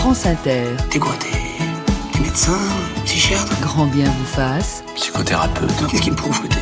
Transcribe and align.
France 0.00 0.24
Inter. 0.24 0.64
T'es 0.88 0.98
quoi 0.98 1.12
T'es 1.20 2.20
médecin 2.20 2.56
Psychiatre? 3.04 3.60
Grand 3.60 3.84
bien 3.84 4.06
vous 4.06 4.24
fasse. 4.24 4.82
Psychothérapeute. 4.94 5.70
Qu'est-ce 5.90 6.00
qui 6.00 6.10
me 6.10 6.16
prouve 6.16 6.40
que 6.40 6.46
t'es 6.46 6.56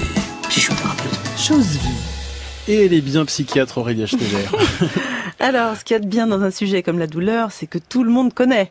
psychothérapeute? 0.49 1.17
Chose 1.37 1.79
vue. 1.79 2.08
Et 2.69 2.85
elle 2.85 2.93
est 2.93 3.01
bien 3.01 3.25
psychiatre, 3.25 3.79
Aurélia 3.79 4.05
Schneider. 4.05 4.55
Alors, 5.41 5.75
ce 5.75 5.85
qu'il 5.85 5.95
y 5.95 5.97
a 5.97 6.01
de 6.01 6.07
bien 6.07 6.27
dans 6.27 6.43
un 6.43 6.51
sujet 6.51 6.83
comme 6.83 6.99
la 6.99 7.07
douleur, 7.07 7.51
c'est 7.51 7.67
que 7.67 7.79
tout 7.79 8.05
le 8.05 8.11
monde 8.11 8.35
connaît. 8.35 8.71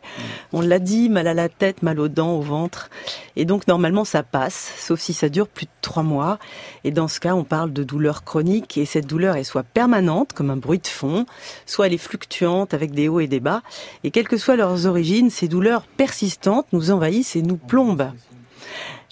On 0.52 0.60
l'a 0.60 0.78
dit, 0.78 1.08
mal 1.08 1.26
à 1.26 1.34
la 1.34 1.48
tête, 1.48 1.82
mal 1.82 1.98
aux 1.98 2.06
dents, 2.06 2.36
au 2.36 2.40
ventre. 2.40 2.90
Et 3.34 3.44
donc, 3.44 3.66
normalement, 3.66 4.04
ça 4.04 4.22
passe, 4.22 4.72
sauf 4.78 5.00
si 5.00 5.12
ça 5.12 5.28
dure 5.28 5.48
plus 5.48 5.66
de 5.66 5.70
trois 5.82 6.04
mois. 6.04 6.38
Et 6.84 6.92
dans 6.92 7.08
ce 7.08 7.18
cas, 7.18 7.34
on 7.34 7.42
parle 7.42 7.72
de 7.72 7.82
douleur 7.82 8.22
chronique. 8.22 8.78
Et 8.78 8.84
cette 8.84 9.06
douleur 9.06 9.34
est 9.34 9.42
soit 9.42 9.64
permanente, 9.64 10.32
comme 10.32 10.50
un 10.50 10.56
bruit 10.56 10.78
de 10.78 10.86
fond, 10.86 11.26
soit 11.66 11.88
elle 11.88 11.94
est 11.94 11.98
fluctuante, 11.98 12.74
avec 12.74 12.92
des 12.92 13.08
hauts 13.08 13.18
et 13.18 13.26
des 13.26 13.40
bas. 13.40 13.62
Et 14.04 14.12
quelles 14.12 14.28
que 14.28 14.36
soient 14.36 14.54
leurs 14.54 14.86
origines, 14.86 15.30
ces 15.30 15.48
douleurs 15.48 15.82
persistantes 15.96 16.66
nous 16.72 16.92
envahissent 16.92 17.34
et 17.34 17.42
nous 17.42 17.56
plombent. 17.56 18.12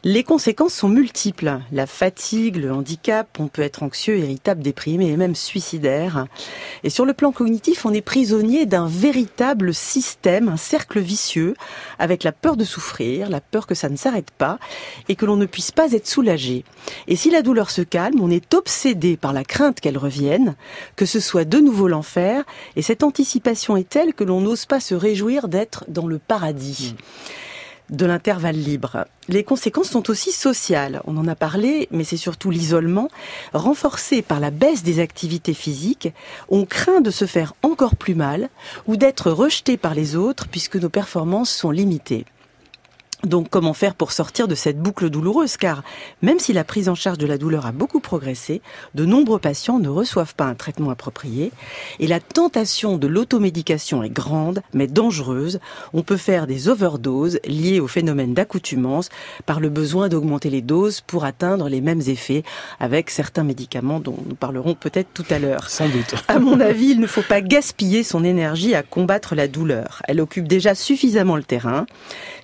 Les 0.04 0.22
conséquences 0.22 0.74
sont 0.74 0.88
multiples. 0.88 1.58
La 1.72 1.86
fatigue, 1.86 2.56
le 2.56 2.72
handicap, 2.72 3.28
on 3.40 3.48
peut 3.48 3.62
être 3.62 3.82
anxieux, 3.82 4.18
irritable, 4.18 4.62
déprimé 4.62 5.10
et 5.10 5.16
même 5.16 5.34
suicidaire. 5.34 6.26
Et 6.84 6.90
sur 6.90 7.04
le 7.06 7.14
plan 7.14 7.32
cognitif, 7.32 7.86
on 7.86 7.94
est 7.94 8.02
prisonnier 8.02 8.66
d'un 8.66 8.86
véritable 8.86 9.74
système, 9.74 10.48
un 10.48 10.58
cercle 10.58 11.00
vicieux, 11.00 11.54
avec 11.98 12.24
la 12.24 12.32
peur 12.32 12.56
de 12.56 12.64
souffrir, 12.64 13.30
la 13.30 13.40
peur 13.40 13.66
que 13.66 13.74
ça 13.74 13.88
ne 13.88 13.96
s'arrête 13.96 14.30
pas 14.30 14.58
et 15.08 15.16
que 15.16 15.24
l'on 15.24 15.36
ne 15.36 15.46
puisse 15.46 15.72
pas 15.72 15.90
être 15.90 16.06
soulagé. 16.06 16.64
Et 17.08 17.16
si 17.16 17.30
la 17.30 17.42
douleur 17.42 17.70
se 17.70 17.82
calme, 17.82 18.20
on 18.20 18.30
est 18.30 18.54
obsédé 18.54 19.16
par 19.16 19.32
la 19.32 19.44
crainte 19.44 19.80
qu'elle 19.80 19.98
revienne, 19.98 20.56
que 20.94 21.06
ce 21.06 21.20
soit 21.20 21.46
de 21.46 21.58
nouveau 21.58 21.88
l'enfer, 21.88 22.44
et 22.76 22.82
cette 22.82 23.02
anticipation 23.02 23.76
est 23.76 23.88
telle 23.88 24.14
que 24.14 24.24
l'on 24.24 24.42
n'ose 24.42 24.66
pas 24.66 24.78
se 24.78 24.94
réjouir 24.94 25.48
d'être 25.48 25.84
dans 25.88 26.06
le 26.06 26.18
paradis 26.18 26.94
de 27.90 28.06
l'intervalle 28.06 28.56
libre. 28.56 29.06
Les 29.28 29.44
conséquences 29.44 29.90
sont 29.90 30.10
aussi 30.10 30.32
sociales. 30.32 31.00
On 31.06 31.16
en 31.16 31.26
a 31.26 31.34
parlé, 31.34 31.88
mais 31.90 32.04
c'est 32.04 32.16
surtout 32.16 32.50
l'isolement. 32.50 33.08
Renforcé 33.52 34.22
par 34.22 34.40
la 34.40 34.50
baisse 34.50 34.82
des 34.82 35.00
activités 35.00 35.54
physiques, 35.54 36.12
on 36.48 36.64
craint 36.64 37.00
de 37.00 37.10
se 37.10 37.26
faire 37.26 37.54
encore 37.62 37.96
plus 37.96 38.14
mal 38.14 38.48
ou 38.86 38.96
d'être 38.96 39.30
rejeté 39.30 39.76
par 39.76 39.94
les 39.94 40.16
autres 40.16 40.48
puisque 40.48 40.76
nos 40.76 40.88
performances 40.88 41.50
sont 41.50 41.70
limitées. 41.70 42.24
Donc 43.24 43.48
comment 43.48 43.72
faire 43.72 43.94
pour 43.94 44.12
sortir 44.12 44.46
de 44.46 44.54
cette 44.54 44.78
boucle 44.78 45.08
douloureuse? 45.08 45.56
Car 45.56 45.82
même 46.20 46.38
si 46.38 46.52
la 46.52 46.64
prise 46.64 46.88
en 46.88 46.94
charge 46.94 47.16
de 47.18 47.26
la 47.26 47.38
douleur 47.38 47.64
a 47.64 47.72
beaucoup 47.72 48.00
progressé, 48.00 48.60
de 48.94 49.06
nombreux 49.06 49.38
patients 49.38 49.78
ne 49.78 49.88
reçoivent 49.88 50.34
pas 50.34 50.44
un 50.44 50.54
traitement 50.54 50.90
approprié 50.90 51.50
et 51.98 52.06
la 52.06 52.20
tentation 52.20 52.98
de 52.98 53.06
l'automédication 53.06 54.02
est 54.02 54.10
grande 54.10 54.60
mais 54.74 54.86
dangereuse. 54.86 55.60
On 55.94 56.02
peut 56.02 56.18
faire 56.18 56.46
des 56.46 56.68
overdoses 56.68 57.40
liées 57.46 57.80
au 57.80 57.86
phénomène 57.86 58.34
d'accoutumance 58.34 59.08
par 59.46 59.60
le 59.60 59.70
besoin 59.70 60.08
d'augmenter 60.08 60.50
les 60.50 60.62
doses 60.62 61.00
pour 61.00 61.24
atteindre 61.24 61.70
les 61.70 61.80
mêmes 61.80 62.02
effets 62.06 62.42
avec 62.80 63.08
certains 63.08 63.44
médicaments 63.44 63.98
dont 63.98 64.18
nous 64.26 64.34
parlerons 64.34 64.74
peut-être 64.74 65.08
tout 65.14 65.26
à 65.30 65.38
l'heure. 65.38 65.70
Sans 65.70 65.88
doute. 65.88 66.14
À 66.28 66.38
mon 66.38 66.60
avis, 66.60 66.90
il 66.90 67.00
ne 67.00 67.06
faut 67.06 67.22
pas 67.22 67.40
gaspiller 67.40 68.02
son 68.02 68.22
énergie 68.24 68.74
à 68.74 68.82
combattre 68.82 69.34
la 69.34 69.48
douleur. 69.48 70.02
Elle 70.06 70.20
occupe 70.20 70.46
déjà 70.46 70.74
suffisamment 70.74 71.36
le 71.36 71.44
terrain. 71.44 71.86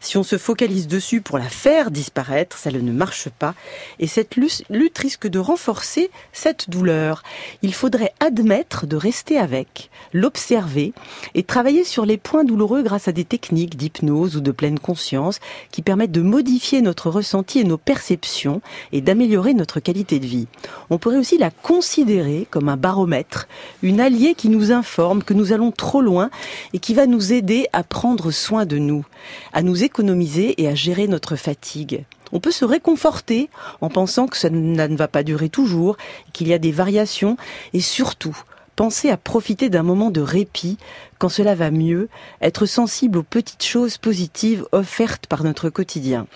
Si 0.01 0.17
on 0.17 0.23
se 0.23 0.39
focalise 0.39 0.62
dessus 0.69 1.21
pour 1.21 1.39
la 1.39 1.49
faire 1.49 1.91
disparaître, 1.91 2.57
ça 2.57 2.71
ne 2.71 2.93
marche 2.93 3.29
pas. 3.29 3.55
Et 3.99 4.07
cette 4.07 4.37
lutte 4.37 4.99
risque 4.99 5.27
de 5.27 5.41
renforcer 5.41 6.11
cette 6.33 6.71
douleur. 6.71 7.25
Il 7.63 7.75
faudrait 7.75 8.13
admettre 8.21 8.87
de 8.87 8.97
rester 8.97 9.39
avec, 9.39 9.91
l'observer 10.13 10.93
et 11.35 11.43
travailler 11.43 11.83
sur 11.83 12.07
les 12.07 12.17
points 12.17 12.45
douloureux 12.45 12.83
grâce 12.83 13.09
à 13.09 13.13
des 13.13 13.25
techniques 13.25 13.77
d'hypnose 13.77 14.37
ou 14.37 14.41
de 14.41 14.53
pleine 14.53 14.79
conscience 14.79 15.41
qui 15.73 15.83
permettent 15.83 16.13
de 16.13 16.23
modifier 16.23 16.81
notre 16.81 17.11
ressenti 17.11 17.59
et 17.59 17.65
nos 17.65 17.79
perceptions 17.79 18.63
et 18.93 19.01
d'améliorer 19.01 19.55
notre 19.55 19.81
qualité 19.81 20.21
de 20.21 20.27
vie. 20.27 20.47
On 20.91 20.99
pourrait 20.99 21.19
aussi 21.19 21.39
la 21.39 21.51
considérer 21.51 22.47
comme 22.51 22.69
un 22.69 22.77
baromètre, 22.77 23.49
une 23.83 24.01
alliée 24.01 24.35
qui 24.35 24.49
nous 24.49 24.71
informe 24.71 25.25
que 25.25 25.35
nous 25.35 25.53
allons 25.53 25.73
trop 25.73 26.03
loin 26.03 26.31
et 26.73 26.79
qui 26.79 26.95
va 26.95 27.07
nous 27.07 27.33
aider 27.33 27.67
à 27.73 27.83
prendre 27.83 28.31
soin 28.31 28.65
de 28.65 28.79
nous, 28.79 29.05
à 29.53 29.63
nous 29.63 29.83
économiser 29.83 30.52
et 30.59 30.69
à 30.69 30.75
gérer 30.75 31.09
notre 31.09 31.37
fatigue. 31.37 32.05
On 32.33 32.41
peut 32.41 32.51
se 32.51 32.65
réconforter 32.65 33.51
en 33.81 33.91
pensant 33.91 34.27
que 34.27 34.37
ça 34.37 34.51
ne 34.51 34.97
va 34.97 35.09
pas 35.09 35.23
durer 35.23 35.49
toujours, 35.49 35.97
qu'il 36.33 36.49
y 36.49 36.55
a 36.55 36.59
des 36.59 36.73
variations 36.73 37.37
et 37.73 37.81
surtout 37.81 38.37
penser 38.77 39.11
à 39.11 39.17
profiter 39.17 39.69
d'un 39.69 39.83
moment 39.83 40.11
de 40.11 40.21
répit 40.21 40.79
quand 41.19 41.29
cela 41.29 41.55
va 41.55 41.71
mieux, 41.71 42.09
être 42.41 42.67
sensible 42.67 43.19
aux 43.19 43.23
petites 43.23 43.65
choses 43.65 43.99
positives 43.99 44.67
offertes 44.73 45.27
par 45.27 45.45
notre 45.45 45.71
quotidien. 45.71 46.27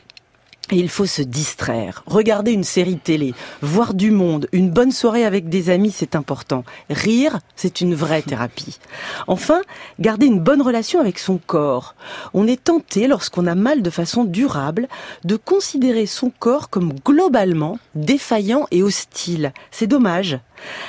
Il 0.72 0.88
faut 0.88 1.06
se 1.06 1.22
distraire, 1.22 2.02
regarder 2.08 2.50
une 2.50 2.64
série 2.64 2.98
télé, 2.98 3.34
voir 3.62 3.94
du 3.94 4.10
monde, 4.10 4.48
une 4.50 4.68
bonne 4.68 4.90
soirée 4.90 5.24
avec 5.24 5.48
des 5.48 5.70
amis, 5.70 5.92
c'est 5.92 6.16
important. 6.16 6.64
Rire, 6.90 7.38
c'est 7.54 7.80
une 7.80 7.94
vraie 7.94 8.22
thérapie. 8.22 8.80
Enfin, 9.28 9.62
garder 10.00 10.26
une 10.26 10.40
bonne 10.40 10.60
relation 10.60 10.98
avec 10.98 11.20
son 11.20 11.38
corps. 11.38 11.94
On 12.34 12.48
est 12.48 12.64
tenté, 12.64 13.06
lorsqu'on 13.06 13.46
a 13.46 13.54
mal 13.54 13.80
de 13.80 13.90
façon 13.90 14.24
durable, 14.24 14.88
de 15.22 15.36
considérer 15.36 16.06
son 16.06 16.32
corps 16.36 16.68
comme 16.68 16.94
globalement 16.94 17.78
défaillant 17.94 18.66
et 18.72 18.82
hostile. 18.82 19.52
C'est 19.70 19.86
dommage. 19.86 20.40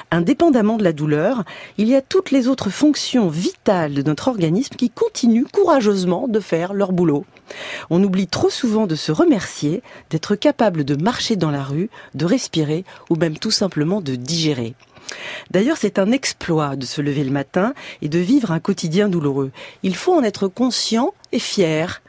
Indépendamment 0.10 0.78
de 0.78 0.84
la 0.84 0.94
douleur, 0.94 1.44
il 1.78 1.88
y 1.88 1.96
a 1.96 2.02
toutes 2.02 2.32
les 2.32 2.48
autres 2.48 2.72
fonctions 2.72 3.28
vitales 3.28 3.94
de 3.94 4.02
notre 4.02 4.28
organisme 4.28 4.76
qui 4.76 4.90
continuent 4.90 5.46
courageusement 5.52 6.28
de 6.28 6.40
faire 6.40 6.74
leur 6.74 6.94
boulot. 6.94 7.26
On 7.90 8.04
oublie 8.04 8.28
trop 8.28 8.50
souvent 8.50 8.88
de 8.88 8.96
se 8.96 9.12
remercier, 9.12 9.82
d'être 10.10 10.36
capable 10.36 10.84
de 10.84 10.96
marcher 10.96 11.36
dans 11.36 11.52
la 11.52 11.64
rue, 11.64 11.90
de 12.16 12.26
respirer 12.26 12.86
ou 13.10 13.16
même 13.16 13.38
tout 13.38 13.52
simplement 13.52 14.02
de 14.02 14.16
digérer. 14.16 14.76
D'ailleurs, 15.52 15.78
c'est 15.78 16.00
un 16.00 16.12
exploit 16.12 16.76
de 16.76 16.86
se 16.86 17.02
lever 17.02 17.24
le 17.24 17.32
matin 17.32 17.74
et 18.02 18.10
de 18.10 18.20
vivre 18.20 18.52
un 18.52 18.60
quotidien 18.60 19.08
douloureux. 19.08 19.52
Il 19.84 19.96
faut 19.96 20.14
en 20.14 20.24
être 20.24 20.48
conscient 20.48 21.14
et 21.32 21.40
fier. 21.40 22.02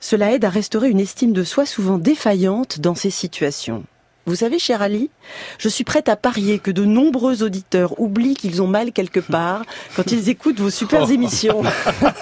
Cela 0.00 0.32
aide 0.32 0.44
à 0.44 0.50
restaurer 0.50 0.90
une 0.90 1.00
estime 1.00 1.32
de 1.32 1.44
soi 1.44 1.66
souvent 1.66 1.98
défaillante 1.98 2.80
dans 2.80 2.94
ces 2.94 3.10
situations. 3.10 3.84
Vous 4.28 4.34
savez, 4.34 4.58
cher 4.58 4.82
Ali, 4.82 5.08
je 5.56 5.70
suis 5.70 5.84
prête 5.84 6.10
à 6.10 6.14
parier 6.14 6.58
que 6.58 6.70
de 6.70 6.84
nombreux 6.84 7.42
auditeurs 7.42 7.98
oublient 7.98 8.34
qu'ils 8.34 8.60
ont 8.60 8.66
mal 8.66 8.92
quelque 8.92 9.20
part 9.20 9.62
quand 9.96 10.12
ils 10.12 10.28
écoutent 10.28 10.60
vos 10.60 10.68
super 10.68 11.04
oh. 11.08 11.10
émissions. 11.10 11.62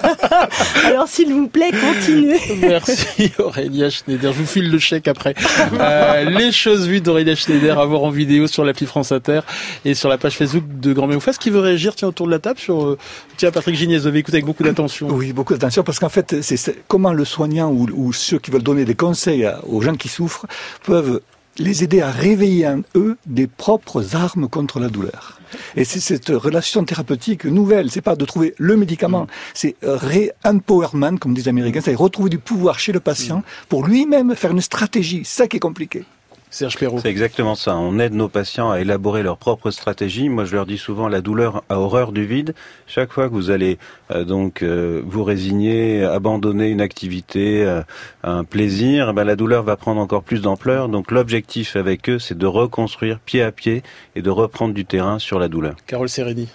Alors, 0.85 1.09
s'il 1.09 1.33
vous 1.33 1.49
plaît, 1.49 1.71
continuez. 1.71 2.39
Merci 2.61 3.33
Aurélia 3.39 3.89
Schneider. 3.89 4.31
Je 4.31 4.39
vous 4.39 4.45
file 4.45 4.71
le 4.71 4.79
chèque 4.79 5.09
après. 5.09 5.35
Euh, 5.77 6.29
les 6.29 6.53
choses 6.53 6.87
vues 6.87 7.01
d'Aurélia 7.01 7.35
Schneider 7.35 7.77
à 7.77 7.85
voir 7.85 8.03
en 8.03 8.09
vidéo 8.09 8.47
sur 8.47 8.63
l'appli 8.63 8.85
France 8.85 9.11
Inter 9.11 9.41
et 9.83 9.93
sur 9.93 10.07
la 10.07 10.17
page 10.17 10.37
Facebook 10.37 10.63
de 10.79 10.93
Grand 10.93 11.07
Méoufas. 11.07 11.33
Qui 11.33 11.49
veut 11.49 11.59
réagir 11.59 11.93
tiens, 11.93 12.07
autour 12.07 12.27
de 12.27 12.31
la 12.31 12.39
table 12.39 12.57
sur... 12.57 12.85
Euh, 12.85 12.97
tiens, 13.35 13.51
Patrick 13.51 13.75
Gignès, 13.75 14.03
vous 14.03 14.07
avez 14.07 14.19
écouté 14.19 14.37
avec 14.37 14.45
beaucoup 14.45 14.63
d'attention. 14.63 15.09
Oui, 15.09 15.33
beaucoup 15.33 15.51
d'attention 15.51 15.83
parce 15.83 15.99
qu'en 15.99 16.07
fait, 16.07 16.41
c'est 16.41 16.87
comment 16.87 17.11
le 17.11 17.25
soignant 17.25 17.69
ou, 17.69 17.85
ou 17.93 18.13
ceux 18.13 18.39
qui 18.39 18.49
veulent 18.49 18.63
donner 18.63 18.85
des 18.85 18.95
conseils 18.95 19.45
aux 19.67 19.81
gens 19.81 19.95
qui 19.95 20.07
souffrent 20.07 20.45
peuvent 20.85 21.19
les 21.57 21.83
aider 21.83 22.01
à 22.01 22.11
réveiller 22.11 22.67
en 22.67 22.81
eux 22.95 23.17
des 23.25 23.47
propres 23.47 24.15
armes 24.15 24.47
contre 24.47 24.79
la 24.79 24.89
douleur. 24.89 25.39
Et 25.75 25.83
c'est 25.83 25.99
cette 25.99 26.29
relation 26.29 26.83
thérapeutique 26.83 27.45
nouvelle. 27.45 27.89
C'est 27.91 28.01
pas 28.01 28.15
de 28.15 28.25
trouver 28.25 28.53
le 28.57 28.75
médicament, 28.75 29.23
mm. 29.23 29.27
c'est 29.53 29.75
re-empowerment, 29.83 31.17
comme 31.19 31.33
disent 31.33 31.45
les 31.45 31.49
Américains, 31.49 31.81
c'est 31.83 31.95
retrouver 31.95 32.29
du 32.29 32.39
pouvoir 32.39 32.79
chez 32.79 32.91
le 32.91 32.99
patient 32.99 33.43
pour 33.69 33.85
lui-même 33.85 34.35
faire 34.35 34.51
une 34.51 34.61
stratégie. 34.61 35.23
Ça 35.25 35.47
qui 35.47 35.57
est 35.57 35.61
compliqué. 35.61 36.03
Serge 36.49 36.77
C'est 36.77 37.09
exactement 37.09 37.55
ça. 37.55 37.75
On 37.75 37.99
aide 37.99 38.13
nos 38.13 38.29
patients 38.29 38.71
à 38.71 38.79
élaborer 38.79 39.21
leur 39.21 39.37
propre 39.37 39.69
stratégie. 39.69 40.29
Moi, 40.29 40.45
je 40.45 40.55
leur 40.55 40.65
dis 40.65 40.77
souvent, 40.77 41.09
la 41.09 41.19
douleur 41.19 41.63
a 41.67 41.77
horreur 41.77 42.13
du 42.13 42.25
vide. 42.25 42.55
Chaque 42.87 43.11
fois 43.11 43.27
que 43.27 43.33
vous 43.33 43.51
allez 43.51 43.77
euh, 44.11 44.23
donc 44.23 44.63
euh, 44.63 45.01
vous 45.05 45.25
résigner, 45.25 46.05
abandonner 46.05 46.69
une 46.69 46.79
activité, 46.79 47.65
euh, 47.65 47.81
un 48.23 48.45
plaisir, 48.45 49.13
ben, 49.13 49.25
la 49.25 49.35
douleur 49.35 49.63
va 49.63 49.75
prendre 49.75 49.99
encore 49.99 50.23
plus 50.23 50.41
d'ampleur. 50.41 50.87
Donc, 50.87 51.11
l'objectif 51.11 51.75
avec 51.75 52.09
eux, 52.09 52.17
c'est 52.17 52.37
de 52.37 52.47
reconstruire 52.47 53.19
pied 53.19 53.41
à 53.41 53.51
pied 53.51 53.83
et 54.15 54.21
de 54.21 54.29
reprendre 54.29 54.73
du 54.73 54.85
terrain 54.85 55.19
sur 55.19 55.39
la 55.39 55.49
douleur. 55.49 55.75
Carole 55.85 56.09
Sereni. 56.09 56.47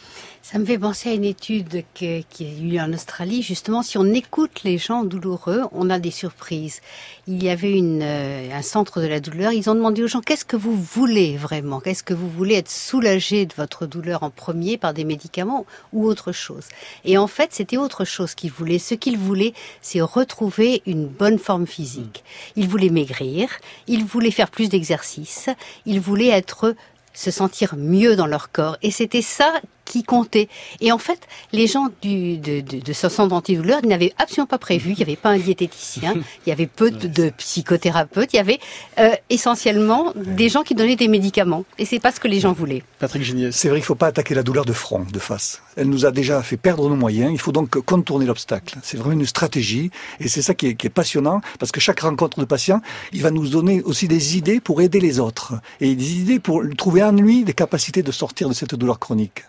Ça 0.53 0.59
me 0.59 0.67
fait 0.67 0.79
penser 0.79 1.09
à 1.09 1.15
une 1.15 1.25
étude 1.25 1.83
qui 1.95 2.07
a 2.07 2.63
eu 2.63 2.79
en 2.79 2.93
Australie. 2.93 3.41
Justement, 3.41 3.83
si 3.83 3.97
on 3.97 4.05
écoute 4.05 4.65
les 4.65 4.77
gens 4.77 5.03
douloureux, 5.03 5.63
on 5.73 5.89
a 5.89 5.99
des 5.99 6.11
surprises. 6.11 6.83
Il 7.27 7.43
y 7.43 7.49
avait 7.49 7.73
une, 7.73 8.03
euh, 8.03 8.51
un 8.53 8.61
centre 8.61 9.01
de 9.01 9.07
la 9.07 9.19
douleur. 9.19 9.53
Ils 9.53 9.71
ont 9.71 9.75
demandé 9.75 10.03
aux 10.03 10.09
gens 10.09 10.21
qu'est-ce 10.21 10.45
que 10.45 10.59
vous 10.59 10.75
voulez 10.77 11.39
vraiment? 11.39 11.81
Qu'est-ce 11.81 12.03
que 12.03 12.13
vous 12.13 12.29
voulez 12.29 12.57
être 12.57 12.71
soulagé 12.71 13.47
de 13.47 13.55
votre 13.57 13.87
douleur 13.87 14.25
en 14.25 14.29
premier 14.29 14.77
par 14.77 14.93
des 14.93 15.05
médicaments 15.05 15.65
ou 15.95 16.05
autre 16.05 16.33
chose? 16.33 16.65
Et 17.07 17.17
en 17.17 17.29
fait, 17.29 17.55
c'était 17.55 17.79
autre 17.79 18.05
chose 18.05 18.35
qu'ils 18.35 18.53
voulaient. 18.53 18.79
Ce 18.79 18.95
qu'ils 18.95 19.17
voulaient, 19.17 19.55
c'est 19.81 20.03
retrouver 20.03 20.83
une 20.85 21.07
bonne 21.07 21.39
forme 21.39 21.67
physique. 21.67 22.25
Ils 22.57 22.69
voulaient 22.69 22.91
maigrir. 22.91 23.49
Ils 23.87 24.05
voulaient 24.05 24.31
faire 24.31 24.51
plus 24.51 24.69
d'exercice. 24.69 25.49
Ils 25.87 26.01
voulaient 26.01 26.29
être 26.29 26.75
se 27.15 27.31
sentir 27.31 27.75
mieux 27.77 28.17
dans 28.17 28.27
leur 28.27 28.53
corps. 28.53 28.77
Et 28.83 28.91
c'était 28.91 29.23
ça 29.23 29.61
qui 29.93 30.05
comptait. 30.05 30.49
Et 30.81 30.91
en 30.91 30.97
fait, 30.97 31.21
les 31.53 31.67
gens 31.67 31.89
du, 32.01 32.39
de, 32.39 32.61
de, 32.61 32.81
de 32.81 32.93
ce 32.95 33.11
centre 33.11 33.35
antidouleur 33.35 33.85
n'avaient 33.85 34.15
absolument 34.17 34.47
pas 34.47 34.57
prévu. 34.57 34.93
Il 34.93 34.97
n'y 34.97 35.03
avait 35.03 35.17
pas 35.17 35.29
un 35.29 35.39
diététicien, 35.39 36.15
il 36.47 36.49
y 36.49 36.53
avait 36.53 36.67
peu 36.67 36.91
de, 36.91 37.09
de 37.09 37.29
psychothérapeutes, 37.29 38.33
il 38.33 38.37
y 38.37 38.39
avait 38.39 38.59
euh, 38.99 39.11
essentiellement 39.29 40.15
des 40.17 40.49
gens 40.49 40.63
qui 40.63 40.75
donnaient 40.75 40.97
des 40.97 41.09
médicaments. 41.09 41.67
Et 41.79 41.85
c'est 41.85 42.01
pas 42.01 42.11
ce 42.11 42.21
que 42.21 42.29
les 42.29 42.41
gens 42.41 42.55
voulaient. 42.55 42.83
Patrick 43.01 43.23
Gignier. 43.23 43.53
C'est 43.53 43.69
vrai 43.69 43.81
qu'il 43.81 43.85
ne 43.85 43.87
faut 43.87 43.95
pas 43.95 44.07
attaquer 44.07 44.35
la 44.35 44.43
douleur 44.43 44.65
de 44.65 44.73
front, 44.73 45.05
de 45.13 45.19
face. 45.19 45.61
Elle 45.77 45.91
nous 45.91 46.07
a 46.07 46.11
déjà 46.11 46.43
fait 46.43 46.57
perdre 46.57 46.89
nos 46.89 46.97
moyens. 46.97 47.31
Il 47.31 47.39
faut 47.39 47.53
donc 47.53 47.79
contourner 47.81 48.25
l'obstacle. 48.25 48.79
C'est 48.83 48.97
vraiment 48.97 49.21
une 49.21 49.27
stratégie. 49.27 49.91
Et 50.21 50.29
c'est 50.29 50.43
ça 50.43 50.55
qui 50.55 50.69
est, 50.69 50.75
qui 50.75 50.87
est 50.87 50.91
passionnant 50.91 51.43
parce 51.59 51.71
que 51.71 51.81
chaque 51.81 52.01
rencontre 52.01 52.41
de 52.41 52.47
patient, 52.47 52.81
il 53.13 53.23
va 53.23 53.31
nous 53.31 53.47
donner 53.49 53.83
aussi 53.83 54.09
des 54.09 54.39
idées 54.39 54.61
pour 54.61 54.81
aider 54.81 55.01
les 55.01 55.21
autres. 55.21 55.55
Et 55.83 55.95
des 55.95 56.15
idées 56.21 56.41
pour 56.41 56.63
trouver 56.79 57.03
en 57.03 57.13
lui 57.13 57.45
des 57.45 57.53
capacités 57.53 58.03
de 58.03 58.13
sortir 58.13 58.49
de 58.49 58.55
cette 58.55 58.75
douleur 58.75 58.99
chronique. 58.99 59.45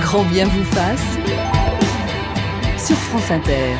Grand 0.00 0.24
bien 0.24 0.46
vous 0.46 0.64
fasse 0.64 1.18
sur 2.78 2.96
France 2.96 3.30
Inter. 3.30 3.74